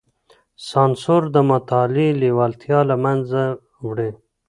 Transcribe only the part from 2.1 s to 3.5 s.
لېوالتيا له منځه